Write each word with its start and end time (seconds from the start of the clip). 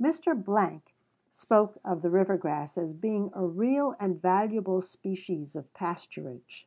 Mr. 0.00 0.80
spoke 1.30 1.78
of 1.84 2.00
the 2.02 2.08
river 2.08 2.36
grass 2.36 2.78
as 2.78 2.92
being 2.92 3.32
a 3.34 3.44
real 3.44 3.96
and 3.98 4.22
valuable 4.22 4.80
species 4.80 5.56
of 5.56 5.74
pasturage. 5.74 6.66